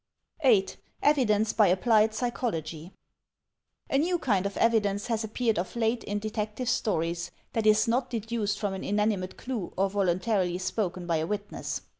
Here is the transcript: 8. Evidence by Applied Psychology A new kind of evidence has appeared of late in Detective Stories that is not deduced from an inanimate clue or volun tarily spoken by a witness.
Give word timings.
8. 0.43 0.77
Evidence 1.03 1.53
by 1.53 1.67
Applied 1.67 2.11
Psychology 2.15 2.91
A 3.87 3.99
new 3.99 4.17
kind 4.17 4.47
of 4.47 4.57
evidence 4.57 5.05
has 5.05 5.23
appeared 5.23 5.59
of 5.59 5.75
late 5.75 6.03
in 6.05 6.17
Detective 6.17 6.69
Stories 6.69 7.29
that 7.53 7.67
is 7.67 7.87
not 7.87 8.09
deduced 8.09 8.57
from 8.57 8.73
an 8.73 8.83
inanimate 8.83 9.37
clue 9.37 9.71
or 9.77 9.91
volun 9.91 10.19
tarily 10.19 10.59
spoken 10.59 11.05
by 11.05 11.17
a 11.17 11.27
witness. 11.27 11.81